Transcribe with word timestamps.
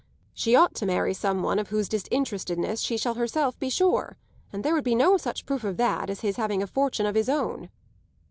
She 0.33 0.55
ought 0.55 0.73
to 0.77 0.87
marry 0.87 1.13
some 1.13 1.43
one 1.43 1.59
of 1.59 1.67
whose 1.69 1.87
disinterestedness 1.87 2.81
she 2.81 2.97
shall 2.97 3.13
herself 3.13 3.59
be 3.59 3.69
sure; 3.69 4.17
and 4.51 4.63
there 4.65 4.73
would 4.73 4.83
be 4.83 4.95
no 4.95 5.15
such 5.17 5.45
proof 5.45 5.63
of 5.63 5.77
that 5.77 6.09
as 6.09 6.21
his 6.21 6.37
having 6.37 6.63
a 6.63 6.65
fortune 6.65 7.05
of 7.05 7.13
his 7.13 7.29
own." 7.29 7.69